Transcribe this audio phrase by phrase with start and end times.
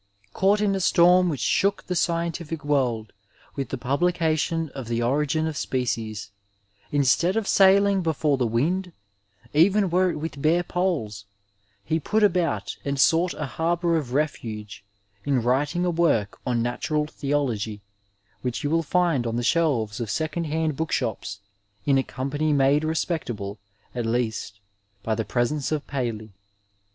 [0.33, 3.13] Caught in a storm which shook the scientific world
[3.55, 6.31] with the publication of the Origin of Species,
[6.91, 8.93] instead of sailing before the wind,
[9.53, 11.25] even were it with bare poles,
[11.85, 14.83] he put about and sought a harbour of refuge
[15.23, 17.83] in writ ing a work on Natural Theology,
[18.41, 21.41] which you will find on the shelves of second hand book shops
[21.85, 23.59] in a company made re spectable
[23.93, 24.61] at least
[25.03, 26.31] by the presence of Paley.